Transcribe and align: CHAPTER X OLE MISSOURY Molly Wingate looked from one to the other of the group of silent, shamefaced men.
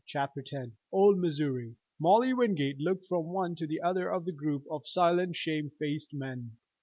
CHAPTER 0.07 0.43
X 0.51 0.71
OLE 0.91 1.15
MISSOURY 1.17 1.75
Molly 1.99 2.33
Wingate 2.33 2.79
looked 2.79 3.05
from 3.05 3.25
one 3.27 3.53
to 3.53 3.67
the 3.67 3.81
other 3.81 4.09
of 4.11 4.25
the 4.25 4.31
group 4.31 4.63
of 4.71 4.87
silent, 4.87 5.35
shamefaced 5.35 6.11
men. 6.11 6.53